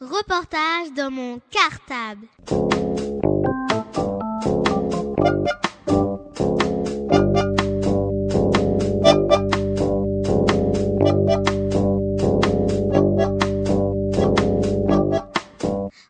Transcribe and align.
Reportage 0.00 0.92
dans 0.96 1.10
mon 1.10 1.40
cartable. 1.50 2.26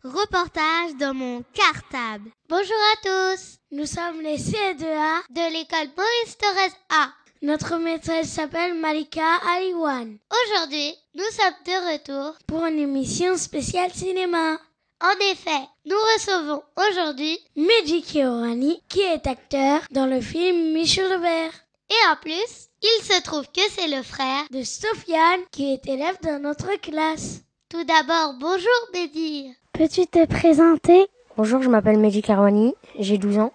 Reportage 0.03 0.97
dans 0.99 1.13
mon 1.13 1.45
cartable. 1.53 2.31
Bonjour 2.49 2.65
à 2.65 2.97
tous. 3.03 3.59
Nous 3.71 3.85
sommes 3.85 4.23
les 4.23 4.39
CE2A 4.39 5.21
de 5.31 5.53
l'école 5.53 5.93
Maurice 5.95 6.39
Thorez 6.39 6.73
A. 6.89 7.24
Notre 7.43 7.77
maîtresse 7.77 8.29
s'appelle 8.31 8.75
Malika 8.75 9.21
Aliwan. 9.55 10.17
Aujourd'hui, 10.33 10.95
nous 11.15 11.25
sommes 11.31 11.65
de 11.67 11.93
retour 11.93 12.39
pour 12.47 12.65
une 12.65 12.79
émission 12.79 13.37
spéciale 13.37 13.93
cinéma. 13.93 14.57
En 15.03 15.33
effet, 15.33 15.69
nous 15.85 15.97
recevons 16.15 16.63
aujourd'hui 16.79 17.39
Mehdi 17.57 18.03
Kiorani 18.03 18.81
qui 18.89 19.01
est 19.01 19.27
acteur 19.27 19.81
dans 19.91 20.07
le 20.07 20.21
film 20.23 20.73
Michel 20.73 21.11
Lebert. 21.11 21.53
Et 21.91 22.11
en 22.11 22.17
plus, 22.23 22.69
il 22.83 23.05
se 23.05 23.21
trouve 23.23 23.47
que 23.49 23.61
c'est 23.71 23.89
le 23.95 24.03
frère 24.03 24.45
de 24.51 24.63
Sofiane 24.63 25.41
qui 25.51 25.75
est 25.75 25.87
élève 25.87 26.17
dans 26.23 26.41
notre 26.41 26.81
classe. 26.81 27.43
Tout 27.69 27.85
d'abord, 27.85 28.35
bonjour 28.41 28.89
Mehdi. 28.95 29.55
Peux-tu 29.73 30.07
te 30.07 30.25
présenter? 30.25 31.07
Bonjour, 31.37 31.61
je 31.61 31.69
m'appelle 31.69 31.99
Mehdi 31.99 32.23
Karwani, 32.23 32.75
j'ai 32.99 33.19
12 33.19 33.39
ans. 33.39 33.53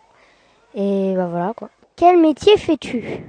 Et 0.75 1.13
bah 1.15 1.27
voilà 1.27 1.53
quoi. 1.55 1.69
Quel 1.95 2.19
métier 2.19 2.55
fais-tu? 2.57 3.23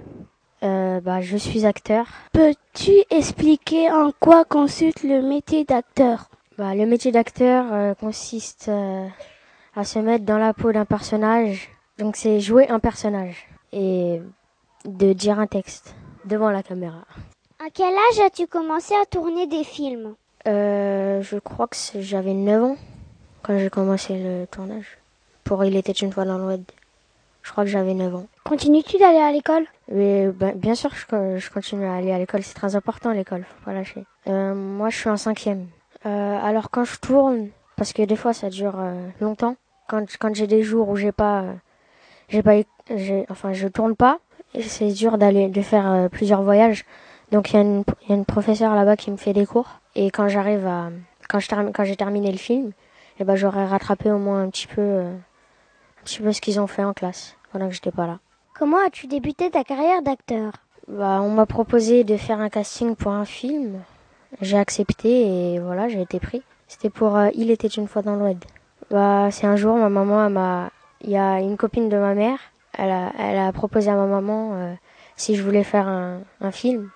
Euh, 0.62 1.00
bah, 1.00 1.20
je 1.20 1.36
suis 1.36 1.64
acteur. 1.66 2.06
Peux-tu 2.32 2.92
expliquer 3.10 3.90
en 3.90 4.12
quoi 4.18 4.44
consiste 4.44 5.02
le 5.02 5.22
métier 5.22 5.64
d'acteur? 5.64 6.28
Bah, 6.58 6.74
Le 6.74 6.86
métier 6.86 7.12
d'acteur 7.12 7.66
euh, 7.72 7.94
consiste 7.94 8.68
euh, 8.68 9.06
à 9.74 9.84
se 9.84 9.98
mettre 9.98 10.24
dans 10.24 10.38
la 10.38 10.52
peau 10.52 10.72
d'un 10.72 10.84
personnage. 10.84 11.70
Donc 11.98 12.16
c'est 12.16 12.40
jouer 12.40 12.68
un 12.68 12.78
personnage 12.78 13.46
et 13.72 14.20
de 14.84 15.12
dire 15.12 15.38
un 15.38 15.46
texte 15.46 15.94
devant 16.24 16.50
la 16.50 16.62
caméra. 16.62 17.04
À 17.64 17.68
quel 17.72 17.92
âge 17.94 18.20
as-tu 18.26 18.46
commencé 18.46 18.94
à 18.94 19.04
tourner 19.06 19.46
des 19.46 19.64
films? 19.64 20.14
Euh, 20.46 21.20
Je 21.22 21.38
crois 21.38 21.68
que 21.68 21.76
j'avais 22.00 22.32
9 22.34 22.64
ans 22.64 22.76
quand 23.42 23.58
j'ai 23.58 23.68
commencé 23.70 24.14
le 24.18 24.46
tournage. 24.46 24.98
Pour 25.44 25.64
Il 25.64 25.76
était 25.76 25.92
une 25.92 26.12
fois 26.12 26.24
dans 26.24 26.38
le 26.38 26.46
web. 26.46 26.62
Je 27.42 27.52
crois 27.52 27.64
que 27.64 27.70
j'avais 27.70 27.94
9 27.94 28.14
ans. 28.14 28.26
Continues-tu 28.44 28.98
d'aller 28.98 29.18
à 29.18 29.32
l'école? 29.32 29.66
Mais 29.90 30.28
ben, 30.28 30.54
bien 30.54 30.74
sûr, 30.74 30.90
je, 30.94 31.38
je, 31.38 31.50
continue 31.50 31.84
à 31.84 31.94
aller 31.94 32.12
à 32.12 32.18
l'école. 32.18 32.42
C'est 32.42 32.54
très 32.54 32.76
important 32.76 33.12
l'école, 33.12 33.44
faut 33.44 33.64
pas 33.64 33.72
lâcher. 33.72 34.04
Euh, 34.28 34.54
moi, 34.54 34.88
je 34.90 34.96
suis 34.96 35.10
en 35.10 35.16
cinquième. 35.16 35.66
Euh, 36.06 36.38
alors 36.42 36.70
quand 36.70 36.84
je 36.84 36.98
tourne, 36.98 37.48
parce 37.76 37.92
que 37.92 38.02
des 38.02 38.16
fois 38.16 38.32
ça 38.32 38.48
dure 38.48 38.74
euh, 38.78 39.08
longtemps. 39.20 39.56
Quand 39.88 40.04
quand 40.18 40.34
j'ai 40.34 40.46
des 40.46 40.62
jours 40.62 40.88
où 40.88 40.96
j'ai 40.96 41.12
pas, 41.12 41.42
euh, 41.42 41.54
j'ai 42.28 42.42
pas, 42.42 42.54
enfin 43.28 43.52
je 43.52 43.68
tourne 43.68 43.96
pas. 43.96 44.18
C'est 44.60 44.92
dur 44.92 45.18
d'aller 45.18 45.48
de 45.48 45.62
faire 45.62 45.90
euh, 45.90 46.08
plusieurs 46.08 46.42
voyages. 46.42 46.84
Donc 47.32 47.50
il 47.50 47.54
y 47.54 47.58
a 47.58 47.62
une 47.62 47.84
y 48.08 48.12
a 48.12 48.14
une 48.14 48.24
professeure 48.24 48.74
là-bas 48.74 48.96
qui 48.96 49.10
me 49.10 49.16
fait 49.16 49.32
des 49.32 49.46
cours. 49.46 49.80
Et 49.94 50.10
quand 50.10 50.28
j'arrive 50.28 50.66
à 50.66 50.90
quand 51.28 51.38
je 51.38 51.48
termine 51.48 51.72
quand 51.72 51.84
j'ai 51.84 51.96
terminé 51.96 52.32
le 52.32 52.38
film, 52.38 52.72
eh 53.18 53.24
ben 53.24 53.36
j'aurais 53.36 53.66
rattrapé 53.66 54.10
au 54.10 54.18
moins 54.18 54.42
un 54.42 54.50
petit 54.50 54.66
peu 54.66 55.00
un 55.00 56.04
petit 56.04 56.22
peu 56.22 56.32
ce 56.32 56.40
qu'ils 56.40 56.60
ont 56.60 56.66
fait 56.66 56.84
en 56.84 56.94
classe 56.94 57.36
pendant 57.52 57.68
que 57.68 57.74
j'étais 57.74 57.92
pas 57.92 58.06
là. 58.06 58.18
Comment 58.60 58.76
as-tu 58.86 59.06
débuté 59.06 59.48
ta 59.48 59.64
carrière 59.64 60.02
d'acteur? 60.02 60.52
Bah, 60.86 61.20
on 61.22 61.30
m'a 61.30 61.46
proposé 61.46 62.04
de 62.04 62.18
faire 62.18 62.40
un 62.40 62.50
casting 62.50 62.94
pour 62.94 63.12
un 63.12 63.24
film. 63.24 63.80
J'ai 64.42 64.58
accepté 64.58 65.54
et 65.54 65.58
voilà, 65.58 65.88
j'ai 65.88 66.02
été 66.02 66.20
pris. 66.20 66.42
C'était 66.68 66.90
pour 66.90 67.16
euh, 67.16 67.30
Il 67.34 67.50
était 67.50 67.68
une 67.68 67.88
fois 67.88 68.02
dans 68.02 68.16
l'Oued. 68.16 68.44
Bah, 68.90 69.30
c'est 69.30 69.46
un 69.46 69.56
jour, 69.56 69.76
ma 69.76 69.88
maman, 69.88 70.28
m'a, 70.28 70.68
il 71.00 71.08
y 71.08 71.16
a 71.16 71.40
une 71.40 71.56
copine 71.56 71.88
de 71.88 71.96
ma 71.96 72.12
mère, 72.12 72.38
elle 72.76 72.90
a, 72.90 73.50
proposé 73.54 73.88
à 73.90 73.94
ma 73.94 74.04
maman 74.04 74.50
euh, 74.52 74.74
si 75.16 75.36
je 75.36 75.42
voulais 75.42 75.64
faire 75.64 75.88
un, 75.88 76.50
film. 76.52 76.90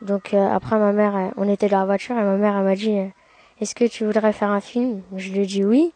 Donc 0.00 0.32
euh, 0.32 0.48
après, 0.48 0.78
ma 0.78 0.92
mère, 0.92 1.32
on 1.36 1.48
était 1.48 1.68
dans 1.68 1.80
la 1.80 1.86
voiture 1.86 2.16
et 2.16 2.22
ma 2.22 2.36
mère, 2.36 2.54
m'a 2.62 2.76
dit, 2.76 2.96
est-ce 3.60 3.74
que 3.74 3.84
tu 3.84 4.04
voudrais 4.04 4.32
faire 4.32 4.52
un 4.52 4.60
film? 4.60 5.02
Je 5.16 5.32
lui 5.32 5.40
ai 5.40 5.46
dit 5.46 5.64
oui. 5.64 5.92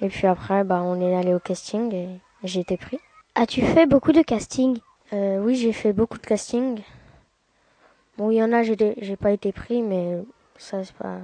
Et 0.00 0.08
puis 0.08 0.28
après, 0.28 0.62
bah, 0.62 0.82
on 0.84 1.00
est 1.00 1.16
allé 1.16 1.34
au 1.34 1.40
casting 1.40 1.92
et 1.92 2.08
j'ai 2.44 2.60
été 2.60 2.76
pris. 2.76 3.00
As-tu 3.36 3.62
fait 3.62 3.86
beaucoup 3.86 4.12
de 4.12 4.22
casting? 4.22 4.78
Euh, 5.12 5.42
Oui, 5.42 5.56
j'ai 5.56 5.72
fait 5.72 5.92
beaucoup 5.92 6.18
de 6.18 6.26
casting. 6.26 6.80
Bon, 8.16 8.30
il 8.30 8.36
y 8.36 8.42
en 8.42 8.52
a, 8.52 8.62
j'ai, 8.62 8.76
j'ai 8.98 9.16
pas 9.16 9.32
été 9.32 9.50
pris, 9.50 9.82
mais 9.82 10.22
ça, 10.56 10.84
c'est 10.84 10.94
pas, 10.94 11.18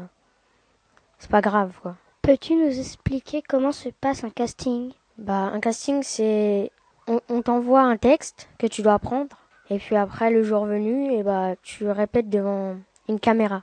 c'est 1.21 1.31
pas 1.31 1.41
grave, 1.41 1.73
quoi. 1.81 1.95
Peux-tu 2.23 2.57
nous 2.57 2.81
expliquer 2.81 3.43
comment 3.49 3.71
se 3.71 3.91
passe 3.91 4.25
un 4.25 4.31
casting? 4.31 4.91
Bah, 5.19 5.53
un 5.55 5.61
casting, 5.61 6.03
c'est, 6.03 6.73
on, 7.07 7.21
on 7.29 7.43
t'envoie 7.43 7.83
un 7.83 7.97
texte 7.97 8.49
que 8.59 8.67
tu 8.67 8.83
dois 8.83 8.95
apprendre, 8.95 9.37
et 9.71 9.79
puis 9.79 9.95
après, 9.95 10.33
le 10.33 10.43
jour 10.43 10.65
venu, 10.65 11.13
et 11.13 11.23
bah, 11.23 11.55
tu 11.63 11.89
répètes 11.89 12.29
devant 12.29 12.75
une 13.09 13.21
caméra. 13.21 13.63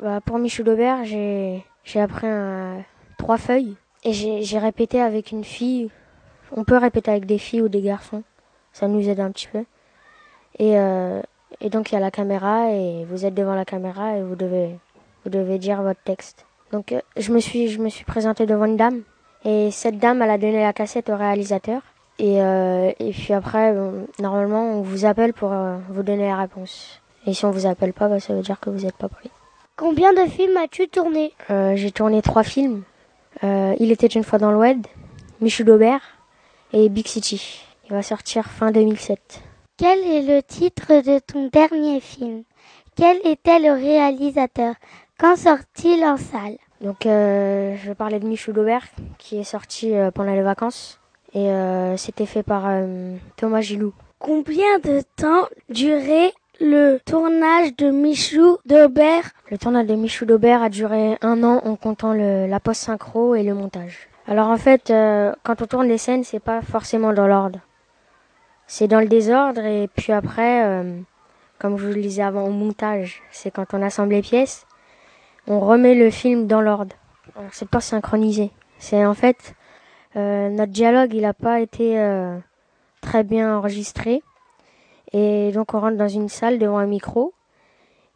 Bah, 0.00 0.20
pour 0.20 0.38
Michel 0.38 0.66
Daubert, 0.66 1.06
j'ai, 1.06 1.64
j'ai 1.82 2.00
appris 2.00 2.26
un, 2.26 2.84
trois 3.16 3.38
feuilles, 3.38 3.76
et 4.04 4.12
j'ai, 4.12 4.42
j'ai 4.42 4.58
répété 4.58 5.00
avec 5.00 5.32
une 5.32 5.44
fille 5.44 5.90
on 6.52 6.64
peut 6.64 6.76
répéter 6.76 7.10
avec 7.10 7.26
des 7.26 7.38
filles 7.38 7.62
ou 7.62 7.68
des 7.68 7.80
garçons. 7.82 8.22
Ça 8.72 8.88
nous 8.88 9.08
aide 9.08 9.20
un 9.20 9.30
petit 9.30 9.48
peu. 9.48 9.64
Et, 10.58 10.78
euh, 10.78 11.20
et 11.60 11.70
donc 11.70 11.90
il 11.90 11.94
y 11.94 11.98
a 11.98 12.00
la 12.00 12.10
caméra 12.10 12.70
et 12.70 13.04
vous 13.04 13.24
êtes 13.24 13.34
devant 13.34 13.54
la 13.54 13.64
caméra 13.64 14.16
et 14.16 14.22
vous 14.22 14.36
devez, 14.36 14.76
vous 15.24 15.30
devez 15.30 15.58
dire 15.58 15.82
votre 15.82 16.02
texte. 16.02 16.46
Donc 16.72 16.92
euh, 16.92 17.00
je 17.16 17.32
me 17.32 17.40
suis, 17.40 17.68
je 17.68 17.80
me 17.80 17.88
suis 17.88 18.04
présentée 18.04 18.46
devant 18.46 18.64
une 18.64 18.76
dame 18.76 19.02
et 19.44 19.70
cette 19.70 19.98
dame 19.98 20.22
elle 20.22 20.30
a 20.30 20.38
donné 20.38 20.62
la 20.62 20.72
cassette 20.72 21.10
au 21.10 21.16
réalisateur. 21.16 21.82
Et, 22.18 22.40
euh, 22.40 22.92
et 22.98 23.10
puis 23.10 23.34
après, 23.34 23.74
bon, 23.74 24.06
normalement 24.18 24.78
on 24.78 24.82
vous 24.82 25.04
appelle 25.04 25.34
pour 25.34 25.54
vous 25.90 26.02
donner 26.02 26.28
la 26.28 26.36
réponse. 26.36 27.02
Et 27.26 27.34
si 27.34 27.44
on 27.44 27.50
vous 27.50 27.66
appelle 27.66 27.92
pas, 27.92 28.08
bah, 28.08 28.20
ça 28.20 28.34
veut 28.34 28.42
dire 28.42 28.60
que 28.60 28.70
vous 28.70 28.84
n'êtes 28.84 28.96
pas 28.96 29.08
pris. 29.08 29.30
Combien 29.76 30.14
de 30.14 30.30
films 30.30 30.56
as-tu 30.56 30.88
tourné? 30.88 31.34
J'ai 31.48 31.90
tourné 31.90 32.22
trois 32.22 32.42
films. 32.42 32.84
il 33.42 33.90
était 33.90 34.06
une 34.06 34.24
fois 34.24 34.38
dans 34.38 34.50
le 34.50 34.56
web, 34.56 34.86
Michel 35.42 35.66
Daubert 35.66 36.15
et 36.76 36.90
Big 36.90 37.06
City. 37.06 37.64
Il 37.86 37.92
va 37.92 38.02
sortir 38.02 38.44
fin 38.44 38.70
2007. 38.70 39.40
Quel 39.78 39.98
est 40.00 40.22
le 40.22 40.42
titre 40.42 40.88
de 41.02 41.18
ton 41.18 41.48
dernier 41.48 42.00
film? 42.00 42.42
Quel 42.96 43.16
était 43.24 43.58
le 43.60 43.72
réalisateur? 43.72 44.74
Quand 45.18 45.36
sort-il 45.36 46.04
en 46.04 46.18
salle? 46.18 46.58
Donc, 46.82 47.06
euh, 47.06 47.76
je 47.76 47.88
vais 47.88 47.94
parler 47.94 48.20
de 48.20 48.26
Michou 48.26 48.52
Daubert, 48.52 48.86
qui 49.16 49.38
est 49.38 49.44
sorti 49.44 49.94
euh, 49.94 50.10
pendant 50.10 50.34
les 50.34 50.42
vacances. 50.42 51.00
Et 51.32 51.50
euh, 51.50 51.96
c'était 51.96 52.26
fait 52.26 52.42
par 52.42 52.70
Thomas 53.36 53.62
Gilou. 53.62 53.94
Combien 54.18 54.78
de 54.82 55.02
temps 55.16 55.46
durait 55.70 56.32
le 56.60 56.98
tournage 57.06 57.74
de 57.76 57.90
Michou 57.90 58.58
Daubert 58.66 59.30
Le 59.50 59.56
tournage 59.56 59.86
de 59.86 59.94
Michou 59.94 60.26
Daubert 60.26 60.62
a 60.62 60.68
duré 60.68 61.16
un 61.22 61.42
an 61.42 61.62
en 61.64 61.76
comptant 61.76 62.12
le, 62.12 62.46
la 62.46 62.60
post-synchro 62.60 63.34
et 63.34 63.42
le 63.42 63.54
montage. 63.54 64.08
Alors 64.28 64.48
en 64.48 64.56
fait, 64.56 64.90
euh, 64.90 65.32
quand 65.44 65.62
on 65.62 65.66
tourne 65.66 65.86
les 65.86 65.98
scènes, 65.98 66.24
c'est 66.24 66.40
pas 66.40 66.60
forcément 66.60 67.12
dans 67.12 67.28
l'ordre. 67.28 67.60
C'est 68.66 68.88
dans 68.88 68.98
le 68.98 69.06
désordre 69.06 69.64
et 69.64 69.88
puis 69.94 70.12
après, 70.12 70.64
euh, 70.64 70.98
comme 71.60 71.78
je 71.78 71.86
vous 71.86 71.94
le 71.94 72.02
disais 72.02 72.22
avant, 72.22 72.44
au 72.44 72.50
montage, 72.50 73.22
c'est 73.30 73.52
quand 73.52 73.72
on 73.72 73.82
assemble 73.82 74.14
les 74.14 74.22
pièces, 74.22 74.66
on 75.46 75.60
remet 75.60 75.94
le 75.94 76.10
film 76.10 76.48
dans 76.48 76.60
l'ordre. 76.60 76.96
C'est 77.52 77.68
pas 77.68 77.80
synchronisé. 77.80 78.50
C'est 78.78 79.06
en 79.06 79.14
fait 79.14 79.54
euh, 80.16 80.48
notre 80.48 80.72
dialogue, 80.72 81.14
il 81.14 81.24
a 81.24 81.34
pas 81.34 81.60
été 81.60 82.00
euh, 82.00 82.36
très 83.00 83.22
bien 83.22 83.56
enregistré 83.56 84.22
et 85.12 85.52
donc 85.52 85.72
on 85.72 85.80
rentre 85.80 85.96
dans 85.96 86.08
une 86.08 86.28
salle 86.28 86.58
devant 86.58 86.78
un 86.78 86.86
micro 86.86 87.32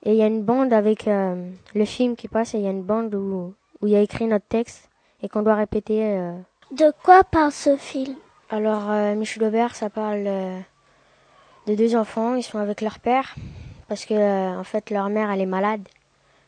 et 0.02 0.10
il 0.10 0.16
y 0.16 0.22
a 0.22 0.26
une 0.26 0.42
bande 0.42 0.72
avec 0.72 1.06
le 1.06 1.84
film 1.84 2.16
qui 2.16 2.26
passe 2.26 2.54
et 2.54 2.58
il 2.58 2.64
y 2.64 2.66
a 2.66 2.70
une 2.70 2.82
bande 2.82 3.14
où 3.14 3.54
où 3.80 3.86
il 3.86 3.92
y 3.92 3.96
a 3.96 4.00
écrit 4.00 4.26
notre 4.26 4.46
texte 4.46 4.89
et 5.22 5.28
qu'on 5.28 5.42
doit 5.42 5.54
répéter. 5.54 6.18
Euh... 6.18 6.32
De 6.70 6.92
quoi 7.02 7.24
parle 7.24 7.52
ce 7.52 7.76
film? 7.76 8.16
Alors, 8.48 8.90
euh, 8.90 9.14
Michel 9.14 9.44
Aubert, 9.44 9.74
ça 9.74 9.90
parle 9.90 10.24
euh, 10.26 10.58
de 11.66 11.74
deux 11.74 11.96
enfants. 11.96 12.34
Ils 12.34 12.42
sont 12.42 12.58
avec 12.58 12.80
leur 12.80 12.98
père 12.98 13.34
parce 13.88 14.04
que, 14.04 14.58
en 14.58 14.64
fait, 14.64 14.90
leur 14.90 15.08
mère, 15.08 15.30
elle 15.30 15.40
est 15.40 15.46
malade. 15.46 15.88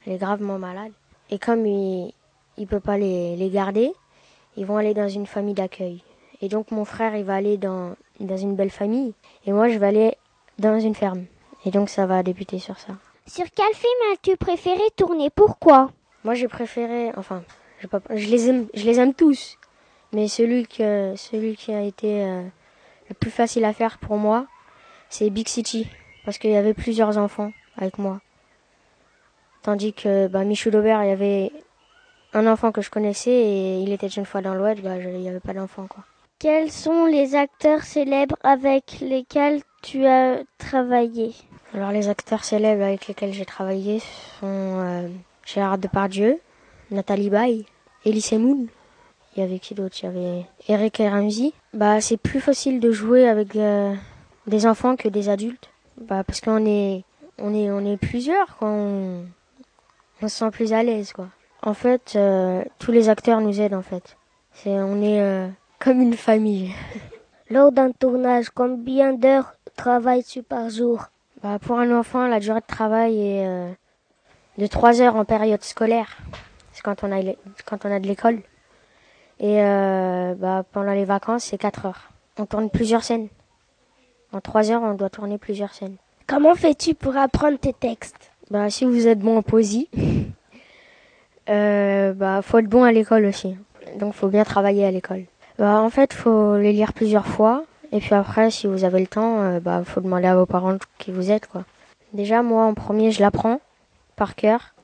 Elle 0.07 0.15
est 0.15 0.19
gravement 0.19 0.59
malade. 0.59 0.93
Et 1.31 1.39
comme 1.39 1.65
il 1.67 2.13
il 2.59 2.67
peut 2.67 2.81
pas 2.81 2.99
les, 2.99 3.35
les 3.37 3.49
garder, 3.49 3.93
ils 4.57 4.67
vont 4.67 4.77
aller 4.77 4.95
dans 4.95 5.09
une 5.09 5.27
famille 5.27 5.55
d'accueil. 5.55 6.03
Et 6.43 6.49
donc, 6.49 6.71
mon 6.71 6.85
frère, 6.85 7.17
il 7.17 7.25
va 7.25 7.35
aller 7.35 7.57
dans, 7.57 7.97
dans 8.21 8.37
une 8.37 8.57
belle 8.57 8.71
famille. 8.71 9.15
Et 9.47 9.53
moi, 9.53 9.69
je 9.69 9.79
vais 9.79 9.87
aller 9.87 10.19
dans 10.59 10.79
une 10.79 10.95
ferme. 10.95 11.25
Et 11.65 11.71
donc, 11.71 11.89
ça 11.89 12.05
va 12.05 12.23
débuter 12.23 12.59
sur 12.59 12.79
ça. 12.79 12.93
Sur 13.27 13.47
quel 13.55 13.73
film 13.75 14.13
as-tu 14.13 14.37
préféré 14.37 14.83
tourner? 14.97 15.31
Pourquoi? 15.31 15.91
Moi, 16.25 16.35
j'ai 16.35 16.49
préféré, 16.49 17.13
enfin, 17.17 17.43
je, 17.83 17.89
pas, 17.89 18.01
je, 18.15 18.29
les 18.29 18.49
aime, 18.49 18.67
je 18.75 18.85
les 18.85 19.01
aime 19.01 19.13
tous, 19.13 19.59
mais 20.13 20.29
celui 20.29 20.67
que 20.67 21.15
celui 21.17 21.57
qui 21.57 21.73
a 21.73 21.83
été 21.83 22.23
euh, 22.23 22.43
le 23.09 23.15
plus 23.15 23.31
facile 23.31 23.65
à 23.65 23.73
faire 23.73 23.99
pour 23.99 24.17
moi, 24.17 24.47
c'est 25.11 25.29
Big 25.31 25.49
City, 25.49 25.89
parce 26.25 26.39
qu'il 26.39 26.51
y 26.51 26.57
avait 26.57 26.75
plusieurs 26.75 27.19
enfants 27.19 27.53
avec 27.77 27.99
moi. 27.99 28.21
Tandis 29.63 29.93
que 29.93 30.29
bah, 30.29 30.45
Michel 30.45 30.77
Aubert, 30.77 31.03
il 31.03 31.09
y 31.09 31.13
avait 31.13 31.53
un 32.33 32.47
enfant 32.47 32.73
que 32.73 32.83
je 32.83 32.91
connaissais 32.91 33.31
et 33.31 33.81
il 33.81 33.93
était 33.93 34.09
une 34.09 34.25
fois 34.25 34.43
dans 34.43 34.55
l'Ouest, 34.55 34.81
bah, 34.83 34.97
il 34.97 35.19
n'y 35.19 35.29
avait 35.29 35.41
pas 35.41 35.55
d'enfant, 35.55 35.87
quoi. 35.87 36.05
Quels 36.39 36.73
sont 36.73 37.07
les 37.07 37.37
acteurs 37.37 37.83
célèbres 37.83 38.37
avec 38.43 38.99
lesquels 39.01 39.63
tu 39.83 40.07
as 40.07 40.41
travaillé? 40.59 41.35
Alors, 41.73 41.93
les 41.93 42.09
acteurs 42.09 42.43
célèbres 42.43 42.83
avec 42.83 43.07
lesquels 43.07 43.33
j'ai 43.33 43.45
travaillé 43.45 44.01
sont 44.41 44.47
euh, 44.47 45.09
Gérard 45.47 45.79
Depardieu, 45.79 46.41
Nathalie 46.93 47.31
Baye, 47.31 47.65
Elise 48.05 48.33
Moon. 48.33 48.67
Il 49.35 49.41
y 49.41 49.43
avait 49.43 49.59
qui 49.59 49.75
d'autre? 49.75 49.97
Il 50.03 50.05
y 50.05 50.09
avait 50.09 50.47
Eric 50.69 51.01
et 51.01 51.09
Ramsey. 51.09 51.53
Bah, 51.73 52.01
c'est 52.01 52.19
plus 52.19 52.41
facile 52.41 52.81
de 52.81 52.93
jouer 52.93 53.27
avec 53.29 53.57
euh, 53.57 53.95
des 54.47 54.67
enfants 54.67 54.95
que 54.97 55.09
des 55.09 55.31
adultes. 55.31 55.71
Bah, 55.99 56.23
parce 56.23 56.41
qu'on 56.43 56.67
est, 56.67 57.05
on 57.39 57.55
est, 57.55 57.71
on 57.71 57.85
est 57.87 57.97
plusieurs, 57.97 58.57
quoi. 58.59 58.69
On, 58.69 59.25
on 60.21 60.29
se 60.29 60.37
sent 60.37 60.51
plus 60.51 60.73
à 60.75 60.83
l'aise, 60.83 61.13
quoi. 61.13 61.29
En 61.63 61.75
fait, 61.75 62.13
euh, 62.17 62.63
tous 62.79 62.93
les 62.93 63.09
acteurs 63.09 63.41
nous 63.41 63.61
aident, 63.61 63.75
en 63.75 63.83
fait. 63.83 64.17
C'est, 64.53 64.71
on 64.71 65.01
est 65.03 65.21
euh, 65.23 65.49
comme 65.79 66.03
une 66.03 66.15
famille. 66.17 66.73
Lors 67.51 67.73
d'un 67.73 67.91
tournage, 67.93 68.51
combien 68.51 69.15
d'heures 69.15 69.55
travailles-tu 69.77 70.43
par 70.43 70.69
jour? 70.69 71.07
Bah, 71.43 71.59
Pour 71.59 71.79
un 71.79 71.97
enfant, 71.97 72.27
la 72.27 72.39
durée 72.39 72.61
de 72.61 72.67
travail 72.67 73.19
est 73.19 73.77
de 74.59 74.67
3 74.67 75.01
heures 75.01 75.17
en 75.17 75.25
période 75.25 75.63
scolaire. 75.65 76.19
Quand 76.83 77.05
on 77.05 77.13
a, 77.13 77.23
quand 77.65 77.85
on 77.85 77.93
a 77.93 78.01
de 78.01 78.07
l'école. 78.07 78.41
Et 79.41 79.57
bah, 79.57 80.65
pendant 80.73 80.93
les 80.93 81.05
vacances, 81.05 81.45
c'est 81.45 81.59
4 81.59 81.87
heures. 81.87 82.11
On 82.39 82.47
tourne 82.47 82.71
plusieurs 82.71 83.05
scènes. 83.05 83.29
En 84.33 84.41
3 84.41 84.71
heures, 84.71 84.83
on 84.83 84.95
doit 84.95 85.11
tourner 85.11 85.39
plusieurs 85.39 85.75
scènes. 85.75 85.97
Comment 86.27 86.55
fais-tu 86.55 86.95
pour 86.95 87.17
apprendre 87.17 87.59
tes 87.59 87.73
textes? 87.73 88.31
Bah, 88.51 88.71
si 88.71 88.85
vous 88.85 89.07
êtes 89.07 89.19
bon 89.19 89.39
en 89.39 89.43
poésie, 89.43 89.89
euh, 91.51 92.13
bah, 92.15 92.41
faut 92.43 92.59
être 92.59 92.69
bon 92.69 92.85
à 92.85 92.93
l'école 92.93 93.27
aussi. 93.27 93.57
Donc, 93.99 94.15
faut 94.15 94.29
bien 94.29 94.45
travailler 94.45 94.87
à 94.87 94.91
l'école. 94.91 95.25
Bah, 95.59 95.81
en 95.81 95.91
fait, 95.91 96.13
faut 96.13 96.57
les 96.57 96.73
lire 96.73 96.93
plusieurs 96.93 97.27
fois. 97.27 97.65
Et 97.93 97.99
puis 97.99 98.15
après, 98.15 98.51
si 98.51 98.67
vous 98.67 98.85
avez 98.85 99.01
le 99.01 99.07
temps, 99.07 99.41
euh, 99.41 99.61
bah, 99.61 99.83
faut 99.85 100.01
demander 100.01 100.27
à 100.27 100.37
vos 100.37 100.47
parents 100.47 100.79
qui 100.99 101.13
vous 101.13 101.31
aident, 101.31 101.47
quoi. 101.47 101.65
Déjà, 102.15 102.43
moi, 102.43 102.65
en 102.65 102.75
premier, 102.75 103.11
je 103.11 103.21
l'apprends 103.21 103.61
par 104.17 104.35
cœur. 104.35 104.75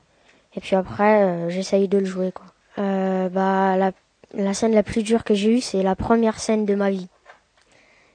Et 0.55 0.61
puis 0.61 0.75
après, 0.75 1.23
euh, 1.23 1.49
j'essaye 1.49 1.87
de 1.87 1.97
le 1.97 2.05
jouer, 2.05 2.31
quoi. 2.31 2.45
Euh, 2.77 3.29
bah, 3.29 3.75
la, 4.33 4.53
scène 4.53 4.73
la 4.73 4.83
plus 4.83 5.03
dure 5.03 5.23
que 5.23 5.33
j'ai 5.33 5.57
eue, 5.57 5.61
c'est 5.61 5.83
la 5.83 5.95
première 5.95 6.39
scène 6.39 6.65
de 6.65 6.75
ma 6.75 6.89
vie. 6.89 7.07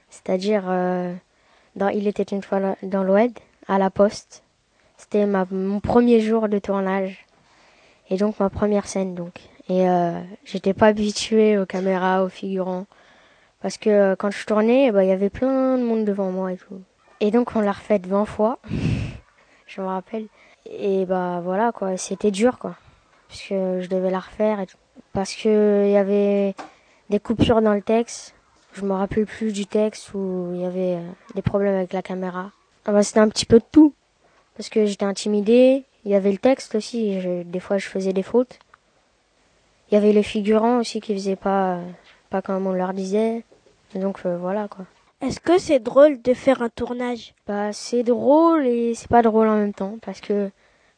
C'est-à-dire, 0.09 0.63
euh, 0.67 1.13
Il 1.93 2.07
était 2.07 2.23
une 2.23 2.41
fois 2.41 2.75
dans 2.83 3.03
l'Oued, 3.03 3.37
à 3.67 3.77
la 3.77 3.89
Poste. 3.89 4.43
C'était 4.97 5.25
mon 5.25 5.79
premier 5.81 6.21
jour 6.21 6.47
de 6.47 6.57
tournage. 6.57 7.25
Et 8.09 8.17
donc 8.17 8.39
ma 8.39 8.49
première 8.49 8.87
scène 8.87 9.13
donc. 9.13 9.41
Et 9.67 9.85
j'étais 10.45 10.73
pas 10.73 10.87
habituée 10.87 11.57
aux 11.57 11.65
caméras, 11.65 12.23
aux 12.23 12.29
figurants. 12.29 12.85
Parce 13.61 13.77
que 13.77 14.15
quand 14.15 14.31
je 14.31 14.45
tournais, 14.45 14.91
bah, 14.91 15.03
il 15.03 15.09
y 15.09 15.11
avait 15.11 15.29
plein 15.29 15.77
de 15.77 15.83
monde 15.83 16.05
devant 16.05 16.31
moi 16.31 16.53
et 16.53 16.57
tout. 16.57 16.81
Et 17.19 17.29
donc 17.29 17.55
on 17.55 17.59
l'a 17.59 17.73
refait 17.73 17.99
20 17.99 18.25
fois. 18.25 18.59
je 19.67 19.81
me 19.81 19.87
rappelle. 19.87 20.27
Et 20.69 21.05
bah 21.05 21.41
voilà 21.43 21.71
quoi, 21.71 21.97
c'était 21.97 22.31
dur 22.31 22.57
quoi. 22.57 22.75
Parce 23.27 23.41
que 23.41 23.81
je 23.81 23.87
devais 23.87 24.09
la 24.09 24.19
refaire 24.19 24.59
et 24.59 24.65
tout. 24.65 24.77
Parce 25.13 25.33
que 25.35 25.85
il 25.85 25.91
y 25.91 25.97
avait 25.97 26.55
des 27.09 27.19
coupures 27.19 27.61
dans 27.61 27.73
le 27.73 27.81
texte. 27.81 28.35
Je 28.73 28.83
me 28.83 28.93
rappelle 28.93 29.25
plus 29.25 29.53
du 29.53 29.65
texte 29.65 30.13
où 30.13 30.51
il 30.53 30.61
y 30.61 30.65
avait 30.65 30.95
euh, 30.95 31.09
des 31.33 31.41
problèmes 31.41 31.75
avec 31.75 31.93
la 31.93 32.01
caméra. 32.01 32.51
Ah 32.85 32.91
bah, 32.91 33.03
c'était 33.03 33.21
un 33.21 33.29
petit 33.29 33.45
peu 33.45 33.59
de 33.59 33.65
tout. 33.71 33.93
Parce 34.57 34.69
que 34.69 34.85
j'étais 34.85 35.05
intimidée, 35.05 35.85
il 36.05 36.11
y 36.11 36.15
avait 36.15 36.31
le 36.31 36.37
texte 36.37 36.75
aussi, 36.75 37.19
des 37.45 37.59
fois 37.59 37.77
je 37.77 37.87
faisais 37.87 38.13
des 38.13 38.23
fautes. 38.23 38.59
Il 39.89 39.95
y 39.95 39.97
avait 39.97 40.13
les 40.13 40.23
figurants 40.23 40.79
aussi 40.79 41.01
qui 41.01 41.13
faisaient 41.13 41.35
pas, 41.35 41.79
pas 42.29 42.41
comme 42.41 42.65
on 42.65 42.73
leur 42.73 42.93
disait. 42.93 43.43
Donc 43.95 44.19
euh, 44.25 44.37
voilà 44.37 44.67
quoi. 44.67 44.85
Est-ce 45.25 45.39
que 45.39 45.57
c'est 45.57 45.79
drôle 45.79 46.21
de 46.21 46.35
faire 46.35 46.61
un 46.61 46.69
tournage? 46.69 47.33
Bah 47.47 47.73
c'est 47.73 48.03
drôle 48.03 48.67
et 48.67 48.93
c'est 48.93 49.07
pas 49.09 49.23
drôle 49.23 49.47
en 49.47 49.55
même 49.57 49.73
temps 49.73 49.95
parce 50.05 50.21
que 50.21 50.51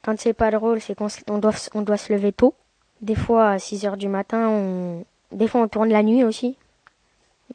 quand 0.03 0.19
c'est 0.19 0.33
pas 0.33 0.51
drôle, 0.51 0.81
c'est 0.81 0.95
qu'on 0.95 1.07
on 1.29 1.37
doit 1.37 1.53
on 1.73 1.81
doit 1.81 1.95
se 1.95 2.11
lever 2.11 2.33
tôt. 2.33 2.53
Des 3.01 3.15
fois 3.15 3.51
à 3.51 3.59
6 3.59 3.85
heures 3.85 3.95
du 3.95 4.09
matin, 4.09 4.49
on 4.49 5.05
des 5.31 5.47
fois 5.47 5.61
on 5.61 5.69
tourne 5.69 5.87
la 5.89 6.03
nuit 6.03 6.25
aussi. 6.25 6.57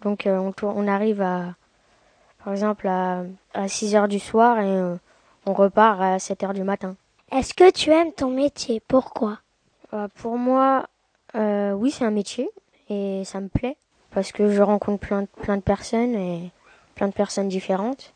Donc 0.03 0.27
euh, 0.27 0.39
on 0.39 0.53
tourne, 0.53 0.73
on 0.79 0.89
arrive 0.89 1.21
à 1.21 1.55
par 2.43 2.55
exemple 2.55 2.89
à, 2.89 3.25
à 3.53 3.69
6 3.69 3.95
heures 3.95 4.09
du 4.09 4.19
soir 4.19 4.59
et 4.59 4.65
euh, 4.67 4.97
on 5.45 5.53
repart 5.53 6.01
à 6.01 6.19
7 6.19 6.43
heures 6.45 6.55
du 6.55 6.63
matin. 6.65 6.97
Est-ce 7.33 7.53
que 7.53 7.71
tu 7.71 7.91
aimes 7.91 8.13
ton 8.13 8.31
métier? 8.31 8.81
Pourquoi? 8.89 9.41
Euh, 9.93 10.09
Pour 10.15 10.39
moi, 10.39 10.87
euh, 11.35 11.73
oui, 11.73 11.91
c'est 11.91 12.07
un 12.07 12.11
métier 12.11 12.49
et 12.89 13.25
ça 13.27 13.41
me 13.41 13.49
plaît 13.49 13.77
parce 14.15 14.33
que 14.33 14.51
je 14.51 14.63
rencontre 14.63 15.07
plein, 15.07 15.25
plein 15.43 15.57
de 15.59 15.63
personnes 15.63 16.15
et 16.15 16.51
plein 16.95 17.09
de 17.09 17.13
personnes 17.13 17.49
différentes 17.49 18.13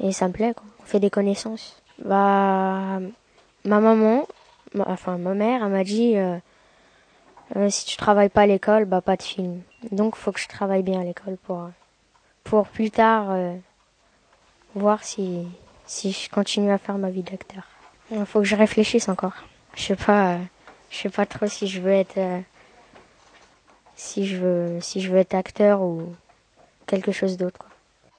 et 0.00 0.12
ça 0.12 0.28
me 0.28 0.32
plaît. 0.32 0.54
Quoi. 0.54 0.64
On 0.80 0.84
fait 0.84 1.00
des 1.00 1.10
connaissances. 1.10 1.80
Bah, 2.04 2.98
ma 3.64 3.80
maman, 3.80 4.26
ma, 4.74 4.84
enfin 4.88 5.18
ma 5.18 5.34
mère, 5.34 5.64
elle 5.64 5.72
m'a 5.72 5.84
dit 5.84 6.16
euh, 6.16 6.36
euh, 7.56 7.68
si 7.70 7.84
tu 7.84 7.96
travailles 7.96 8.28
pas 8.28 8.42
à 8.42 8.46
l'école, 8.46 8.84
bah 8.84 9.00
pas 9.00 9.16
de 9.16 9.22
film. 9.22 9.60
Donc 9.90 10.16
faut 10.16 10.32
que 10.32 10.40
je 10.40 10.48
travaille 10.48 10.82
bien 10.82 11.00
à 11.00 11.04
l'école 11.04 11.36
pour 11.36 11.70
pour 12.44 12.66
plus 12.66 12.90
tard 12.90 13.30
euh, 13.30 13.54
voir 14.74 15.04
si 15.04 15.46
si 15.86 16.12
je 16.12 16.30
continue 16.30 16.70
à 16.70 16.78
faire 16.78 16.98
ma 16.98 17.10
vie 17.10 17.22
d'acteur. 17.22 17.64
Il 18.10 18.24
faut 18.26 18.40
que 18.40 18.46
je 18.46 18.56
réfléchisse 18.56 19.08
encore. 19.08 19.34
Je 19.74 19.82
sais 19.82 19.96
pas, 19.96 20.38
je 20.90 20.98
sais 20.98 21.08
pas 21.08 21.26
trop 21.26 21.46
si 21.46 21.66
je 21.66 21.80
veux 21.80 21.92
être, 21.92 22.18
si 23.96 24.26
je 24.26 24.36
veux, 24.36 24.80
si 24.80 25.00
je 25.00 25.10
veux 25.10 25.18
être 25.18 25.34
acteur 25.34 25.80
ou 25.82 26.14
quelque 26.86 27.12
chose 27.12 27.36
d'autre. 27.36 27.71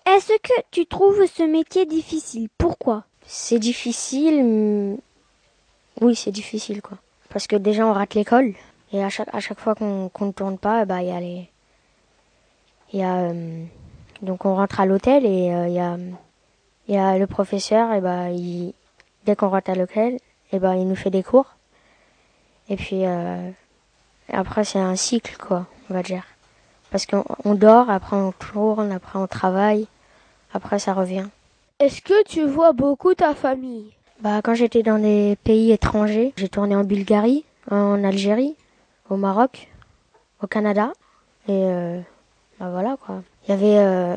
Est-ce 0.06 0.34
que 0.42 0.54
tu 0.72 0.86
trouves 0.86 1.26
ce 1.26 1.44
métier 1.44 1.86
difficile? 1.86 2.50
Pourquoi? 2.58 3.06
C'est 3.26 3.60
difficile. 3.60 4.98
Oui, 6.02 6.16
c'est 6.16 6.32
difficile 6.32 6.82
quoi. 6.82 6.98
Parce 7.30 7.48
que 7.48 7.56
déjà 7.56 7.88
on 7.88 7.94
rate 7.94 8.14
l'école 8.16 8.54
et 8.92 9.04
à 9.04 9.10
chaque 9.10 9.60
fois 9.60 9.76
qu'on 9.76 10.12
ne 10.20 10.32
tourne 10.32 10.58
pas, 10.58 10.86
bah 10.86 11.02
il 11.02 11.08
y 11.08 11.12
a 11.12 11.20
les, 11.20 11.50
il 12.92 13.00
y 13.00 13.04
a 13.04 13.30
euh, 13.30 13.64
donc 14.22 14.46
on 14.46 14.56
rentre 14.56 14.80
à 14.80 14.86
l'hôtel 14.86 15.26
et 15.26 15.48
il 15.48 15.74
y 15.74 15.80
a 15.80 15.98
il 16.88 16.96
y 16.96 16.98
a 16.98 17.18
le 17.18 17.26
professeur 17.26 17.94
et 17.94 18.02
bah 18.02 18.30
il 18.30 18.74
dès 19.26 19.36
qu'on 19.36 19.50
rentre 19.50 19.70
à 19.70 19.76
l'hôtel, 19.76 20.20
et 20.52 20.60
ben 20.60 20.76
il 20.76 20.88
nous 20.88 20.96
fait 20.96 21.10
des 21.10 21.24
cours. 21.24 21.56
Et 22.70 22.76
puis 22.76 23.06
euh, 23.06 23.50
après 24.32 24.64
c'est 24.64 24.80
un 24.80 24.96
cycle 24.96 25.38
quoi, 25.38 25.68
on 25.90 25.94
va 25.94 26.04
dire. 26.04 26.24
Parce 26.92 27.06
qu'on 27.06 27.56
dort, 27.56 27.90
après 27.90 28.16
on 28.16 28.32
tourne, 28.32 28.92
après 28.92 29.18
on 29.18 29.28
travaille, 29.28 29.88
après 30.54 30.80
ça 30.80 30.94
revient. 30.94 31.26
Est-ce 31.80 32.02
que 32.02 32.24
tu 32.24 32.46
vois 32.46 32.72
beaucoup 32.72 33.14
ta 33.14 33.34
famille? 33.34 33.92
Bah 34.22 34.42
quand 34.44 34.54
j'étais 34.54 34.84
dans 34.84 35.00
des 35.00 35.38
pays 35.44 35.72
étrangers, 35.72 36.34
j'ai 36.38 36.50
tourné 36.50 36.76
en 36.76 36.84
Bulgarie, 36.84 37.44
en 37.70 38.04
Algérie, 38.04 38.56
au 39.10 39.18
Maroc, 39.18 39.68
au 40.42 40.48
Canada 40.48 40.94
et 41.48 41.52
euh, 41.52 42.00
bah 42.60 42.70
voilà 42.72 42.96
quoi. 43.04 43.22
Il 43.46 43.52
y 43.52 43.54
avait 43.54 43.80
euh, 43.80 44.16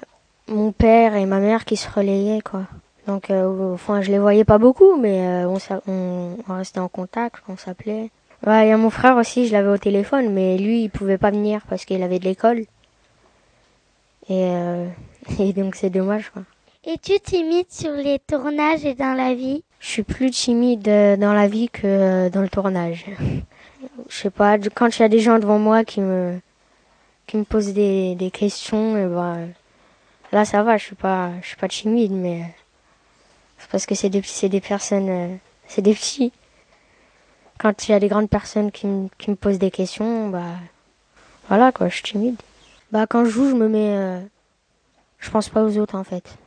mon 0.49 0.71
père 0.73 1.17
et 1.17 1.27
ma 1.27 1.41
mère 1.41 1.65
qui 1.65 1.77
se 1.77 1.91
relayaient 1.91 2.41
quoi. 2.43 2.63
Donc, 3.07 3.31
euh, 3.31 3.73
enfin, 3.73 4.03
je 4.03 4.11
les 4.11 4.19
voyais 4.19 4.45
pas 4.45 4.59
beaucoup, 4.59 4.97
mais 4.97 5.45
euh, 5.45 5.49
on, 5.49 5.59
on, 5.87 6.37
on, 6.49 6.55
restait 6.55 6.81
en 6.81 6.89
contact, 6.89 7.43
on 7.49 7.57
s'appelait. 7.57 8.11
Ouais, 8.47 8.67
il 8.67 8.69
y 8.69 8.73
a 8.73 8.77
mon 8.77 8.91
frère 8.91 9.17
aussi, 9.17 9.47
je 9.47 9.53
l'avais 9.53 9.69
au 9.69 9.79
téléphone, 9.79 10.33
mais 10.33 10.59
lui, 10.59 10.83
il 10.83 10.91
pouvait 10.91 11.19
pas 11.19 11.31
venir 11.31 11.63
parce 11.69 11.85
qu'il 11.85 12.03
avait 12.03 12.19
de 12.19 12.25
l'école. 12.25 12.61
Et, 14.29 14.51
euh, 14.51 14.89
et 15.39 15.53
donc, 15.53 15.75
c'est 15.75 15.91
dommage, 15.91 16.31
quoi. 16.31 16.43
Es-tu 16.85 17.19
timide 17.19 17.67
sur 17.69 17.91
les 17.91 18.21
tournages 18.21 18.85
et 18.85 18.95
dans 18.95 19.15
la 19.15 19.35
vie? 19.35 19.65
Je 19.81 19.89
suis 19.89 20.03
plus 20.05 20.31
timide 20.31 20.83
dans 20.83 21.33
la 21.33 21.49
vie 21.49 21.69
que 21.69 22.29
dans 22.29 22.43
le 22.43 22.49
tournage. 22.49 23.07
Je 24.09 24.15
sais 24.17 24.31
pas, 24.31 24.57
quand 24.59 24.97
il 24.97 25.03
y 25.03 25.05
a 25.05 25.09
des 25.09 25.19
gens 25.19 25.39
devant 25.39 25.59
moi 25.59 25.85
qui 25.85 26.01
me 26.01 26.39
qui 27.27 27.37
me 27.37 27.45
posent 27.45 27.73
des, 27.73 28.15
des 28.15 28.31
questions, 28.31 28.97
et 28.97 29.07
ben 29.07 29.49
là 30.31 30.45
ça 30.45 30.63
va, 30.63 30.77
je 30.77 30.85
suis 30.85 30.95
pas 30.95 31.31
je 31.43 31.49
suis 31.49 31.57
pas 31.57 31.67
timide, 31.69 32.13
mais 32.13 32.43
parce 33.71 33.87
que 33.87 33.95
c'est 33.95 34.11
des, 34.11 34.23
c'est 34.23 34.49
des 34.49 34.61
personnes, 34.61 35.09
euh, 35.09 35.37
c'est 35.67 35.83
des 35.83 35.95
petits. 35.95 36.33
Quand 37.59 37.89
il 37.89 37.93
y 37.93 37.95
a 37.95 38.01
des 38.01 38.09
grandes 38.09 38.29
personnes 38.29 38.71
qui, 38.71 38.87
me, 38.87 39.09
qui 39.19 39.31
me 39.31 39.37
posent 39.37 39.59
des 39.59 39.71
questions, 39.71 40.29
bah 40.29 40.55
voilà 41.49 41.73
quoi, 41.73 41.89
je 41.89 41.95
suis 41.95 42.05
timide. 42.05 42.37
Bah 42.93 43.07
quand 43.09 43.25
je 43.25 43.31
joue, 43.31 43.51
je 43.51 43.55
me 43.55 43.69
mets, 43.69 43.97
euh, 43.97 44.21
je 45.27 45.31
pense 45.33 45.49
pas 45.49 45.65
aux 45.65 45.77
autres 45.79 45.97
en 45.97 46.05
fait. 46.05 46.39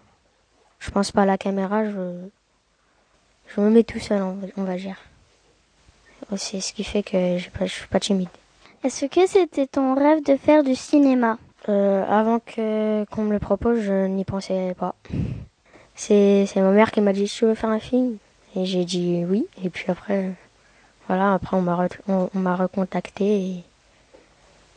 Je 0.79 0.89
pense 0.89 1.12
pas 1.12 1.24
à 1.24 1.25
la 1.25 1.38
caméra, 1.38 1.83
je, 1.83 2.13
je 3.48 3.59
me 3.59 3.69
mets 3.69 3.83
tout 3.83 4.00
seul, 4.00 4.21
on, 4.21 4.63
va 4.63 4.77
dire. 4.77 4.95
C'est 6.38 6.62
ce 6.62 6.71
qui 6.71 6.86
fait 6.86 7.03
que 7.03 7.38
je, 7.38 7.50
je 7.59 7.65
suis 7.65 7.88
pas 7.88 8.00
timide. 8.00 8.29
Est-ce 8.86 9.05
que 9.07 9.27
c'était 9.27 9.67
ton 9.67 9.95
rêve 9.95 10.24
de 10.24 10.38
faire 10.38 10.63
du 10.63 10.75
cinéma? 10.75 11.38
Euh, 11.67 12.05
Avant 12.07 12.39
que 12.39 13.03
qu'on 13.12 13.24
me 13.24 13.33
le 13.33 13.39
propose, 13.39 13.81
je 13.81 14.07
n'y 14.07 14.24
pensais 14.24 14.74
pas. 14.79 14.95
C'est, 15.93 16.48
ma 16.55 16.71
mère 16.71 16.91
qui 16.91 17.01
m'a 17.01 17.12
dit, 17.12 17.25
tu 17.25 17.43
veux 17.43 17.55
faire 17.55 17.71
un 17.71 17.79
film 17.79 18.15
Et 18.55 18.65
j'ai 18.65 18.86
dit 18.86 19.25
oui. 19.27 19.45
Et 19.62 19.69
puis 19.69 19.86
après, 19.89 20.31
voilà, 21.09 21.33
après 21.33 21.57
on 21.57 21.62
m'a 21.62 21.89
on, 22.07 22.29
m'a 22.36 22.55
recontacté 22.55 23.63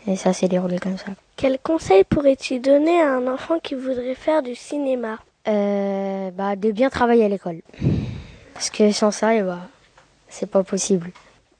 et, 0.08 0.16
ça 0.16 0.32
s'est 0.32 0.48
déroulé 0.48 0.80
comme 0.80 0.98
ça. 0.98 1.12
Quel 1.36 1.58
conseil 1.58 2.04
pourrais-tu 2.04 2.60
donner 2.60 3.00
à 3.00 3.14
un 3.14 3.26
enfant 3.26 3.58
qui 3.58 3.74
voudrait 3.74 4.14
faire 4.14 4.42
du 4.42 4.54
cinéma 4.54 5.18
euh, 5.48 6.30
bah, 6.30 6.56
De 6.56 6.70
bien 6.70 6.90
travailler 6.90 7.24
à 7.24 7.28
l'école. 7.28 7.62
Parce 8.54 8.70
que 8.70 8.92
sans 8.92 9.10
ça, 9.10 9.34
eh 9.34 9.42
bah, 9.42 9.68
c'est 10.28 10.50
pas 10.50 10.62
possible. 10.62 11.10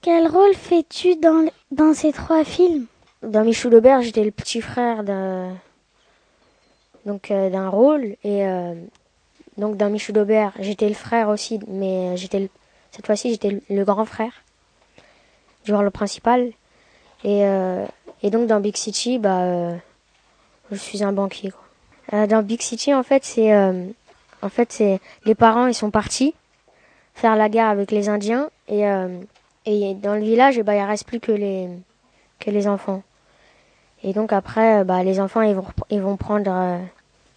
Quel 0.01 0.27
rôle 0.27 0.55
fais-tu 0.55 1.17
dans, 1.17 1.47
dans 1.71 1.95
ces 1.95 2.13
trois 2.13 2.45
films? 2.45 2.87
Dans 3.23 3.45
Michou 3.45 3.71
d'Aubert, 3.71 4.03
j'étais 4.03 4.25
le 4.25 4.33
petit 4.33 4.61
frère 4.61 5.05
d'un 5.05 5.55
donc 7.07 7.31
euh, 7.31 7.51
d'un 7.51 7.69
rôle 7.69 8.17
et 8.23 8.47
euh, 8.47 8.75
donc 9.59 9.77
dans 9.77 9.91
Michou 9.91 10.13
d'Aubert, 10.13 10.53
j'étais 10.59 10.89
le 10.89 10.95
frère 10.95 11.29
aussi, 11.29 11.61
mais 11.69 12.17
j'étais 12.17 12.49
cette 12.91 13.07
fois-ci 13.07 13.31
j'étais 13.31 13.61
le, 13.69 13.85
grand 13.85 14.05
frère 14.05 14.33
du 15.65 15.75
rôle 15.75 15.91
principal 15.91 16.53
et 17.25 17.47
euh, 17.47 17.85
et 18.23 18.31
donc 18.31 18.47
dans 18.47 18.61
Big 18.61 18.77
City, 18.77 19.19
bah 19.19 19.75
je 20.71 20.77
suis 20.77 21.03
un 21.03 21.13
banquier 21.13 21.51
quoi. 21.51 22.27
dans 22.27 22.43
Big 22.43 22.63
City 22.63 22.95
en 22.95 23.03
fait 23.03 23.25
c'est 23.25 23.55
en 23.55 24.49
fait 24.49 24.73
c'est 24.73 25.01
les 25.25 25.35
parents 25.35 25.67
ils 25.67 25.75
sont 25.75 25.91
partis 25.91 26.35
faire 27.15 27.37
la 27.37 27.49
guerre 27.49 27.69
avec 27.69 27.91
les 27.91 28.09
Indiens 28.09 28.49
et 28.69 28.87
et 29.65 29.95
dans 29.95 30.15
le 30.15 30.21
village, 30.23 30.61
bah, 30.63 30.75
il 30.75 30.83
reste 30.83 31.07
plus 31.07 31.21
que 31.21 31.33
les, 31.33 31.69
que 32.41 32.51
les 32.51 32.67
enfants. 32.67 33.03
Et 34.03 34.13
donc 34.13 34.33
après, 34.33 34.85
bah, 34.85 35.05
les 35.05 35.21
enfants, 35.21 35.43
ils 35.43 35.55
vont, 35.55 35.67
ils 35.91 36.01
vont 36.01 36.17
prendre 36.17 36.51
euh, 36.51 36.79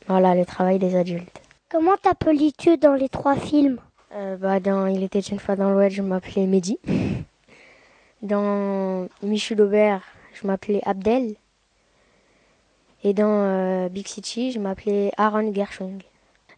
voilà, 0.07 0.33
le 0.33 0.45
travail 0.45 0.79
des 0.79 0.95
adultes. 0.95 1.41
Comment 1.69 1.97
t'appelles-tu 2.01 2.77
dans 2.77 2.93
les 2.93 3.09
trois 3.09 3.35
films? 3.35 3.77
Euh, 4.15 4.37
bah, 4.37 4.59
dans 4.59 4.87
Il 4.87 5.03
était 5.03 5.19
une 5.19 5.39
fois 5.39 5.55
dans 5.55 5.69
l'Ouest, 5.69 5.95
je 5.95 6.01
m'appelais 6.01 6.47
Mehdi. 6.47 6.79
Dans 8.25 9.07
Michou 9.21 9.53
d'Aubert, 9.53 10.01
je 10.33 10.47
m'appelais 10.47 10.81
Abdel. 10.83 11.35
Et 13.03 13.13
dans 13.13 13.29
euh, 13.29 13.87
Big 13.87 14.07
City, 14.07 14.51
je 14.51 14.59
m'appelais 14.59 15.11
Aaron 15.15 15.53
Gershwing. 15.53 16.01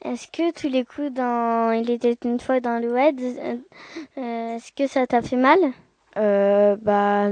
Est-ce 0.06 0.30
que 0.30 0.54
tu 0.54 0.70
l'écoutes 0.70 1.14
dans 1.14 1.72
Il 1.72 1.90
était 1.90 2.16
une 2.24 2.40
fois 2.40 2.62
dans 2.62 2.82
le 2.82 2.90
web 2.94 3.20
euh, 3.20 3.58
Est-ce 4.56 4.72
que 4.72 4.88
ça 4.88 5.06
t'a 5.08 5.22
fait 5.22 5.36
mal? 5.36 5.60
Euh, 6.16 6.78
Bah, 6.82 7.28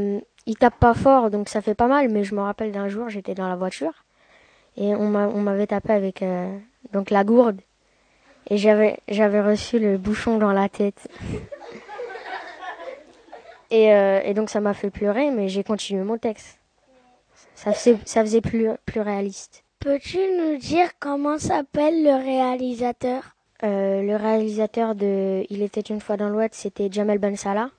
il 0.45 0.57
tape 0.57 0.79
pas 0.81 0.93
fort, 0.93 1.29
donc 1.29 1.47
ça 1.47 1.61
fait 1.61 1.73
pas 1.73 1.87
mal. 1.87 2.09
Mais 2.09 2.25
je 2.25 2.35
me 2.35 2.41
rappelle 2.41 2.73
d'un 2.73 2.89
jour, 2.89 3.07
j'étais 3.07 3.35
dans 3.35 3.47
la 3.47 3.55
voiture 3.55 4.03
et 4.75 4.93
on 4.95 5.09
m'avait 5.09 5.67
tapé 5.67 5.93
avec 5.93 6.21
euh, 6.21 6.57
donc 6.91 7.09
la 7.09 7.23
gourde 7.23 7.61
et 8.49 8.57
j'avais 8.57 8.99
j'avais 9.07 9.41
reçu 9.41 9.79
le 9.79 9.97
bouchon 9.97 10.37
dans 10.39 10.51
la 10.51 10.67
tête. 10.67 11.07
et, 13.75 13.93
euh, 13.93 14.21
et 14.23 14.33
donc 14.33 14.49
ça 14.49 14.61
m'a 14.61 14.73
fait 14.73 14.89
pleurer, 14.89 15.31
mais 15.31 15.49
j'ai 15.49 15.63
continué 15.63 16.03
mon 16.03 16.17
texte. 16.17 16.59
Ça 17.55 17.73
faisait, 17.73 17.97
ça 18.05 18.21
faisait 18.21 18.41
plus, 18.41 18.69
plus 18.85 19.01
réaliste. 19.01 19.63
Peux-tu 19.79 20.17
nous 20.39 20.57
dire 20.57 20.89
comment 20.99 21.37
s'appelle 21.37 22.03
le 22.03 22.15
réalisateur? 22.15 23.35
Euh, 23.63 24.01
Le 24.01 24.15
réalisateur 24.15 24.95
de 24.95 25.45
Il 25.49 25.61
était 25.61 25.81
une 25.81 26.01
fois 26.01 26.17
dans 26.17 26.29
l'Ouest, 26.29 26.55
c'était 26.55 26.89
Jamel 26.91 27.19
Ben 27.19 27.35
Salah. 27.35 27.69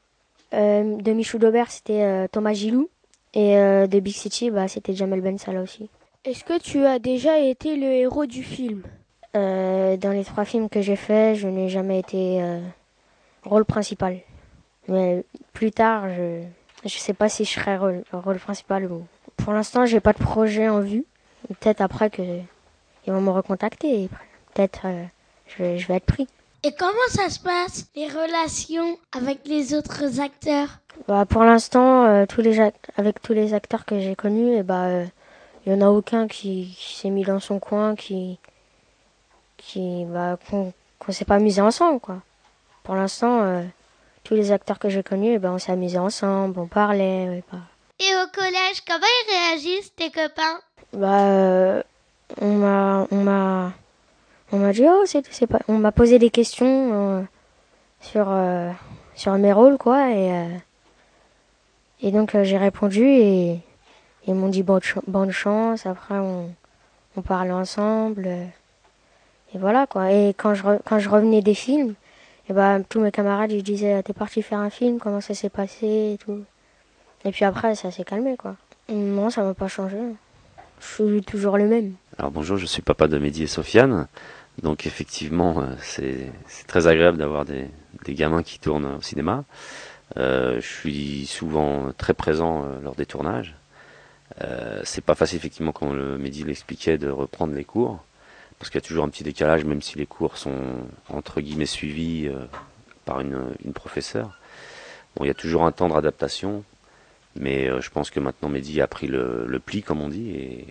Euh, 0.54 0.96
de 0.96 1.12
Michou 1.12 1.38
d'Aubert, 1.38 1.70
c'était 1.70 2.28
Thomas 2.28 2.52
Gilou. 2.52 2.88
Et 3.34 3.54
de 3.56 4.00
Big 4.00 4.14
City, 4.14 4.50
bah, 4.50 4.66
c'était 4.66 4.94
Jamel 4.94 5.20
Ben 5.20 5.36
Salah 5.36 5.60
aussi. 5.60 5.90
Est-ce 6.24 6.42
que 6.44 6.58
tu 6.58 6.84
as 6.86 6.98
déjà 6.98 7.38
été 7.38 7.76
le 7.76 7.86
héros 7.86 8.26
du 8.26 8.42
film? 8.42 8.82
Dans 9.34 10.12
les 10.12 10.24
trois 10.24 10.46
films 10.46 10.70
que 10.70 10.80
j'ai 10.80 10.96
faits, 10.96 11.36
je 11.36 11.48
n'ai 11.48 11.68
jamais 11.68 11.98
été 11.98 12.40
rôle 13.44 13.66
principal. 13.66 14.20
Mais 14.88 15.24
plus 15.52 15.72
tard, 15.72 16.08
je 16.08 16.42
ne 16.84 16.88
sais 16.88 17.14
pas 17.14 17.28
si 17.28 17.44
je 17.44 17.50
serai 17.50 17.76
rôle, 17.76 18.04
rôle 18.12 18.38
principal 18.38 18.90
ou... 18.90 19.06
Pour 19.36 19.52
l'instant, 19.52 19.84
j'ai 19.86 20.00
pas 20.00 20.12
de 20.12 20.18
projet 20.18 20.68
en 20.68 20.80
vue. 20.80 21.04
Peut-être 21.48 21.80
après 21.80 22.10
que 22.10 22.22
ils 23.06 23.12
vont 23.12 23.20
me 23.20 23.30
recontacter. 23.30 24.08
Peut-être 24.54 24.82
euh, 24.84 25.04
je, 25.46 25.62
vais, 25.62 25.78
je 25.78 25.86
vais 25.86 25.94
être 25.94 26.06
pris. 26.06 26.26
Et 26.62 26.72
comment 26.76 26.92
ça 27.08 27.30
se 27.30 27.38
passe 27.38 27.86
les 27.94 28.08
relations 28.08 28.98
avec 29.12 29.46
les 29.46 29.74
autres 29.74 30.20
acteurs? 30.20 30.80
Bah 31.06 31.24
pour 31.26 31.44
l'instant, 31.44 32.04
euh, 32.04 32.26
tous 32.26 32.40
les 32.40 32.58
avec 32.96 33.22
tous 33.22 33.34
les 33.34 33.54
acteurs 33.54 33.84
que 33.84 34.00
j'ai 34.00 34.16
connus, 34.16 34.54
et 34.54 34.58
eh 34.58 34.62
bah 34.62 34.88
il 35.64 35.72
euh, 35.72 35.74
y 35.74 35.78
en 35.78 35.86
a 35.86 35.90
aucun 35.90 36.26
qui, 36.26 36.76
s'est 36.80 37.10
mis 37.10 37.22
dans 37.22 37.38
son 37.38 37.60
coin, 37.60 37.94
qui 37.94 38.38
qui 39.56 40.04
bah 40.06 40.38
qu'on 40.48 40.72
s'est 41.10 41.24
pas 41.24 41.36
amusé 41.36 41.60
ensemble 41.60 42.00
quoi. 42.00 42.22
Pour 42.82 42.94
l'instant, 42.94 43.62
tous 44.26 44.34
les 44.34 44.50
acteurs 44.50 44.80
que 44.80 44.88
j'ai 44.88 45.04
connus, 45.04 45.30
et 45.30 45.34
eh 45.34 45.38
ben 45.38 45.52
on 45.52 45.58
s'est 45.58 45.70
amusé 45.70 45.98
ensemble, 45.98 46.58
on 46.58 46.66
parlait. 46.66 47.44
Bah. 47.52 47.58
Et 48.00 48.12
au 48.16 48.26
collège, 48.34 48.82
comment 48.84 48.98
ils 49.22 49.32
réagissent 49.32 49.94
tes 49.94 50.10
copains? 50.10 50.58
Bah, 50.92 51.20
euh, 51.28 51.82
on 52.40 52.54
m'a, 52.54 53.06
on 53.12 53.22
m'a, 53.22 53.72
on 54.50 54.58
m'a 54.58 54.72
dit, 54.72 54.84
oh, 54.84 55.04
c'est, 55.06 55.24
c'est 55.30 55.46
pas, 55.46 55.60
on 55.68 55.78
m'a 55.78 55.92
posé 55.92 56.18
des 56.18 56.30
questions 56.30 56.90
euh, 56.92 57.22
sur, 58.00 58.26
euh, 58.28 58.72
sur 59.14 59.32
mes 59.34 59.52
rôles, 59.52 59.78
quoi, 59.78 60.10
et, 60.10 60.48
et 62.02 62.10
donc 62.10 62.36
j'ai 62.42 62.58
répondu 62.58 63.06
et 63.06 63.60
ils 64.26 64.34
m'ont 64.34 64.48
dit 64.48 64.64
bonne, 64.64 64.80
bonne 65.06 65.30
chance. 65.30 65.86
Après, 65.86 66.18
on, 66.18 66.52
on 67.16 67.22
parlait 67.22 67.52
ensemble, 67.52 68.26
et 68.26 69.58
voilà, 69.58 69.86
quoi. 69.86 70.10
Et 70.10 70.30
quand 70.30 70.54
je, 70.54 70.64
quand 70.84 70.98
je 70.98 71.08
revenais 71.08 71.42
des 71.42 71.54
films, 71.54 71.94
et 72.48 72.52
bah, 72.52 72.78
tous 72.88 73.00
mes 73.00 73.10
camarades, 73.10 73.52
ils 73.52 73.62
disaient, 73.62 74.02
t'es 74.02 74.12
parti 74.12 74.42
faire 74.42 74.58
un 74.58 74.70
film, 74.70 74.98
comment 74.98 75.20
ça 75.20 75.34
s'est 75.34 75.50
passé, 75.50 76.14
et 76.14 76.18
tout. 76.18 76.44
Et 77.24 77.32
puis 77.32 77.44
après, 77.44 77.74
ça 77.74 77.90
s'est 77.90 78.04
calmé, 78.04 78.36
quoi. 78.36 78.56
Non, 78.88 79.30
ça 79.30 79.42
m'a 79.42 79.54
pas 79.54 79.68
changé. 79.68 79.98
Je 80.80 80.86
suis 80.86 81.22
toujours 81.22 81.58
le 81.58 81.66
même. 81.66 81.94
Alors 82.18 82.30
bonjour, 82.30 82.56
je 82.56 82.66
suis 82.66 82.82
papa 82.82 83.08
de 83.08 83.18
Mehdi 83.18 83.42
et 83.44 83.46
Sofiane. 83.46 84.06
Donc 84.62 84.86
effectivement, 84.86 85.60
euh, 85.60 85.74
c'est 85.80 86.32
très 86.66 86.86
agréable 86.86 87.18
d'avoir 87.18 87.44
des, 87.44 87.68
gamins 88.08 88.42
qui 88.42 88.58
tournent 88.58 88.96
au 88.98 89.02
cinéma. 89.02 89.44
Euh, 90.16 90.60
je 90.60 90.66
suis 90.66 91.26
souvent 91.26 91.92
très 91.98 92.14
présent 92.14 92.64
euh, 92.64 92.80
lors 92.80 92.94
des 92.94 93.06
tournages. 93.06 93.56
Euh, 94.42 94.80
c'est 94.84 95.04
pas 95.04 95.14
facile 95.14 95.38
effectivement, 95.38 95.72
comme 95.72 95.96
le 95.96 96.18
Mehdi 96.18 96.44
l'expliquait, 96.44 96.98
de 96.98 97.08
reprendre 97.08 97.54
les 97.54 97.64
cours, 97.64 98.04
parce 98.58 98.70
qu'il 98.70 98.80
y 98.80 98.84
a 98.84 98.86
toujours 98.86 99.04
un 99.04 99.08
petit 99.08 99.24
décalage, 99.24 99.64
même 99.64 99.82
si 99.82 99.98
les 99.98 100.06
cours 100.06 100.38
sont 100.38 100.78
entre 101.08 101.40
guillemets 101.40 101.66
suivis 101.66 102.28
euh, 102.28 102.46
par 103.04 103.20
une, 103.20 103.54
une 103.64 103.72
professeure. 103.72 104.38
Bon, 105.14 105.24
il 105.24 105.28
y 105.28 105.30
a 105.30 105.34
toujours 105.34 105.64
un 105.64 105.72
temps 105.72 105.88
d'adaptation, 105.88 106.64
mais 107.34 107.68
euh, 107.68 107.80
je 107.80 107.90
pense 107.90 108.10
que 108.10 108.20
maintenant 108.20 108.48
Mehdi 108.48 108.80
a 108.80 108.86
pris 108.86 109.06
le, 109.06 109.60
pli, 109.64 109.82
comme 109.82 110.00
on 110.00 110.08
dit, 110.08 110.30
et 110.30 110.66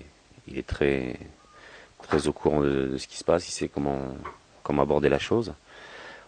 il 0.47 0.57
est 0.57 0.67
très, 0.67 1.15
très 2.03 2.27
au 2.27 2.33
courant 2.33 2.61
de, 2.61 2.97
ce 2.97 3.07
qui 3.07 3.17
se 3.17 3.23
passe, 3.23 3.47
il 3.47 3.51
sait 3.51 3.67
comment, 3.67 4.15
comment 4.63 4.81
aborder 4.81 5.09
la 5.09 5.19
chose. 5.19 5.53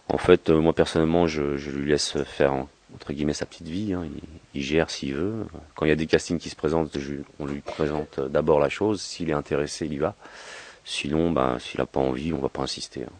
En 0.08 0.18
fait, 0.18 0.48
euh, 0.48 0.60
moi 0.60 0.72
personnellement, 0.72 1.26
je, 1.26 1.42
lui 1.70 1.90
laisse 1.90 2.22
faire 2.24 2.54
entre 2.94 3.12
guillemets 3.12 3.34
sa 3.34 3.46
petite 3.46 3.68
vie. 3.68 3.92
Hein. 3.92 4.06
Il, 4.54 4.62
gère 4.62 4.90
s'il 4.90 5.14
veut. 5.14 5.46
Quand 5.74 5.84
il 5.84 5.88
y 5.88 5.92
a 5.92 5.96
des 5.96 6.06
castings 6.06 6.38
qui 6.38 6.48
se 6.48 6.56
présentent, 6.56 6.96
on 7.38 7.46
lui 7.46 7.60
présente 7.60 8.18
d'abord 8.20 8.58
la 8.58 8.68
chose. 8.68 9.02
S'il 9.02 9.30
est 9.30 9.34
intéressé, 9.34 9.86
il 9.86 9.92
y 9.92 9.98
va. 9.98 10.14
Sinon, 10.84 11.30
ben, 11.30 11.58
s'il 11.58 11.80
n'a 11.80 11.86
pas 11.86 12.00
envie, 12.00 12.32
on 12.32 12.38
va 12.38 12.48
pas 12.48 12.62
insister. 12.62 13.04
Hein. 13.04 13.12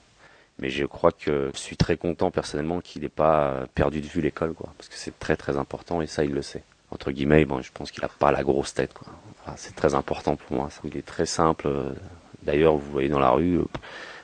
Mais 0.59 0.71
je 0.71 0.85
crois 0.85 1.13
que 1.13 1.51
je 1.55 1.59
suis 1.59 1.77
très 1.77 1.97
content 1.97 2.31
personnellement 2.31 2.81
qu'il 2.81 3.03
n'ait 3.03 3.09
pas 3.09 3.67
perdu 3.75 4.01
de 4.01 4.07
vue 4.07 4.21
l'école, 4.21 4.55
quoi, 4.55 4.71
parce 4.77 4.89
que 4.89 4.97
c'est 4.97 5.17
très 5.19 5.37
très 5.37 5.57
important 5.57 6.03
et 6.03 6.07
ça, 6.07 6.25
il 6.25 6.33
le 6.33 6.43
sait 6.43 6.63
entre 6.91 7.11
guillemets, 7.11 7.45
bon, 7.45 7.61
je 7.61 7.71
pense 7.73 7.91
qu'il 7.91 8.03
n'a 8.03 8.09
pas 8.09 8.33
la 8.33 8.43
grosse 8.43 8.75
tête. 8.75 8.95
Quoi. 8.95 9.09
c'est 9.57 9.75
très 9.75 9.95
important 9.95 10.37
pour 10.37 10.57
moi. 10.57 10.69
Il 10.85 10.97
est 10.97 11.05
très 11.05 11.27
simple. 11.27 11.69
D'ailleurs, 12.43 12.77
vous 12.77 12.91
voyez 12.91 13.09
dans 13.09 13.19
la 13.19 13.31
rue, 13.31 13.61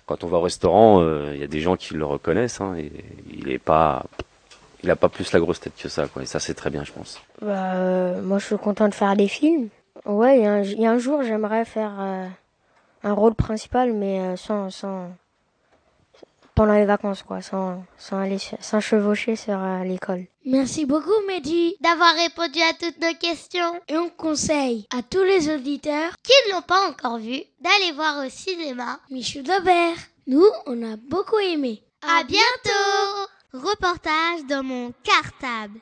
quand 0.07 0.25
on 0.25 0.29
va 0.29 0.39
au 0.39 0.43
restaurant, 0.43 1.01
euh, 1.01 1.33
il 1.35 1.41
y 1.41 1.45
a 1.45 1.47
des 1.47 1.61
gens 1.61 1.77
qui 1.77 1.95
le 1.95 2.05
reconnaissent. 2.05 2.61
Hein, 2.61 2.75
et 2.79 2.91
il 3.33 3.51
est 3.51 3.59
pas, 3.59 4.05
il 4.83 4.91
a 4.91 4.97
pas 4.97 5.09
plus 5.09 5.33
la 5.33 5.41
grosse 5.41 5.61
tête 5.61 5.75
que 5.77 5.89
ça. 5.89 6.07
Quoi. 6.07 6.23
Et 6.23 6.27
ça, 6.27 6.41
c'est 6.41 6.55
très 6.55 6.71
bien, 6.71 6.85
je 6.85 6.93
pense. 6.93 7.21
Bah, 7.43 7.75
euh, 7.75 8.23
moi, 8.23 8.39
je 8.39 8.47
suis 8.47 8.59
content 8.59 8.89
de 8.89 8.95
faire 8.95 9.17
des 9.17 9.29
films. 9.29 9.69
Ouais, 10.07 10.39
il 10.39 10.81
y, 10.81 10.87
a 10.87 10.91
un 10.91 10.99
jour, 10.99 11.23
j'aimerais 11.23 11.65
faire 11.65 11.93
euh, 11.99 12.27
un 13.05 13.13
rôle 13.13 13.35
principal, 13.35 13.93
mais 13.93 14.37
sans, 14.37 14.71
sans, 14.71 15.11
pendant 16.55 16.75
les 16.75 16.85
vacances, 16.85 17.23
quoi, 17.23 17.43
sans, 17.43 17.85
sans 17.99 18.19
aller, 18.19 18.39
sans 18.61 18.81
chevaucher 18.81 19.37
sur 19.37 19.59
euh, 19.59 19.85
l'école. 19.85 20.27
Merci 20.45 20.87
beaucoup, 20.87 21.11
Mehdi, 21.27 21.77
d'avoir 21.81 22.15
répondu 22.15 22.61
à 22.61 22.73
toutes 22.75 23.01
nos 23.01 23.15
questions. 23.15 23.81
Et 23.89 23.97
on 23.97 24.09
conseille 24.09 24.87
à 24.97 25.03
tous 25.03 25.23
les 25.23 25.53
auditeurs 25.53 26.13
qui 26.23 26.33
ne 26.49 26.55
l'ont 26.55 26.63
pas 26.63 26.89
encore 26.89 27.19
vu 27.19 27.43
d'aller 27.61 27.93
voir 27.95 28.25
au 28.25 28.29
cinéma 28.29 29.01
Michel 29.11 29.43
Daubert. 29.43 29.97
Nous, 30.27 30.47
on 30.67 30.83
a 30.83 30.97
beaucoup 30.97 31.39
aimé. 31.39 31.83
À 32.03 32.23
bientôt 32.25 33.31
Reportage 33.53 34.45
dans 34.49 34.65
mon 34.65 34.93
cartable. 35.05 35.79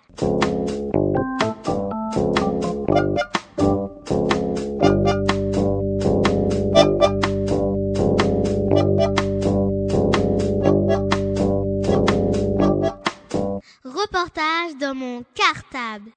mon 14.95 15.25
cartable. 15.35 16.11